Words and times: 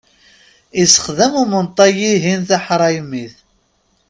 Issexdam 0.81 1.33
umenṭag-ihin 1.43 2.41
tiḥraymit. 2.49 3.35